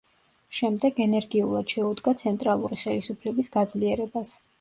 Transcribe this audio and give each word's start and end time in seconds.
შემდეგ 0.59 1.01
ენერგიულად 1.03 1.75
შეუდგა 1.75 2.13
ცენტრალური 2.21 2.79
ხელისუფლების 2.85 3.51
გაძლიერებას. 3.57 4.33